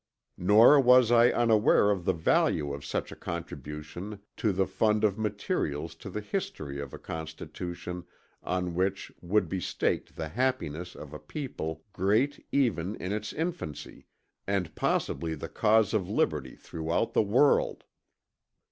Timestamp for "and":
14.47-14.73